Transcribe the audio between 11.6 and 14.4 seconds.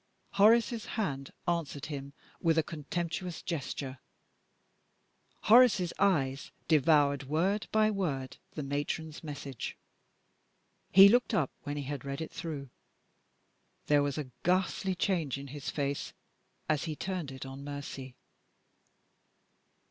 when he had read it through. There was a